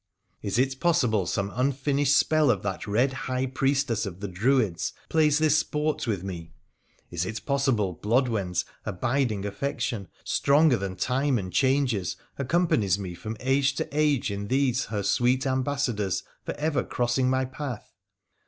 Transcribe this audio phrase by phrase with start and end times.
[0.41, 5.37] 'Is it possible some unfinished spell of that red high priestess of the Druids plays
[5.37, 6.53] this sport with me?
[7.11, 13.75] Is it possible Blodwen's abiding affection— stronger than time and changes— accompanies me from age
[13.75, 17.93] to age in these her sweet ambassadors for ever crossing my path